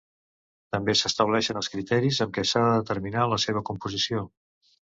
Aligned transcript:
També 0.75 0.95
s'estableixen 1.01 1.59
els 1.61 1.69
criteris 1.75 2.21
amb 2.27 2.35
què 2.39 2.47
s'ha 2.53 2.65
de 2.69 2.73
determinar 2.81 3.29
la 3.35 3.41
seva 3.47 3.67
composició. 3.73 4.27